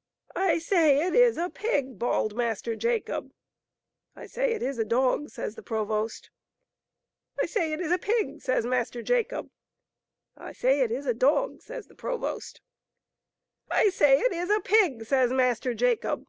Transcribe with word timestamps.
"I 0.50 0.58
say 0.58 1.06
it 1.06 1.14
is 1.14 1.38
a 1.38 1.48
pig!" 1.48 1.96
bawled 1.96 2.34
Master 2.34 2.74
Jacob." 2.74 3.30
I 4.16 4.26
say 4.26 4.50
it 4.50 4.64
is 4.64 4.78
a 4.80 4.84
dog! 4.84 5.28
says 5.28 5.54
the 5.54 5.62
provost." 5.62 6.30
I 7.40 7.46
say 7.46 7.72
it 7.72 7.80
is 7.80 7.92
a 7.92 7.98
pig! 8.00 8.40
says 8.40 8.66
Master 8.66 9.00
Jacob." 9.00 9.52
I 10.36 10.50
say 10.50 10.80
it 10.80 10.90
is 10.90 11.06
a 11.06 11.14
dog! 11.14 11.62
says 11.62 11.86
the 11.86 11.94
provost. 11.94 12.62
•* 13.70 13.72
I 13.72 13.90
say 13.90 14.18
it 14.22 14.32
is 14.32 14.50
a 14.50 14.58
pig! 14.58 15.04
says 15.04 15.32
Master 15.32 15.72
Jacob. 15.72 16.26